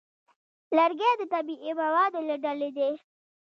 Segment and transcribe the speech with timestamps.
[0.77, 2.91] لرګی د طبیعي موادو له ډلې دی.